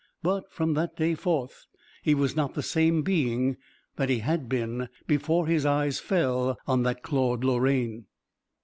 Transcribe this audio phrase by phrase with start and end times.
[0.23, 1.67] But from that day forth
[2.01, 3.57] he was not the same being
[3.97, 8.07] that he had been before his eyes fell on that Claude Lorraine.